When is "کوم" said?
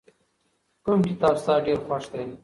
0.83-0.99